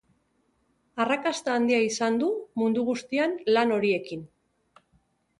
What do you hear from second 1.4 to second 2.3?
handia izan du